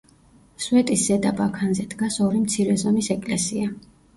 სვეტის 0.63 1.03
ზედა 1.09 1.33
ბაქანზე 1.41 1.85
დგას 1.93 2.19
ორი 2.29 2.43
მცირე 2.49 2.81
ზომის 2.85 3.15
ეკლესია. 3.19 3.71